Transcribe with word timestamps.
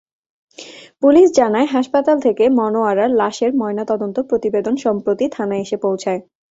Police 1.03 1.27
জানায়, 1.31 1.67
হাসপাতাল 1.67 2.17
থেকে 2.19 2.43
মনোয়ারার 2.59 3.11
লাশের 3.13 3.51
ময়নাতদন্ত 3.55 4.17
প্রতিবেদন 4.29 4.75
সম্প্রতি 4.85 5.25
থানায় 5.35 5.63
এসে 5.65 5.77
পৌঁছায়। 5.77 6.21